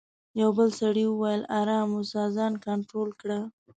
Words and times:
یوه 0.39 0.53
بل 0.57 0.69
سړي 0.81 1.05
وویل: 1.07 1.41
آرام 1.59 1.89
اوسه، 1.97 2.21
ځان 2.35 2.53
کنټرول 2.65 3.09
کړه. 3.21 3.39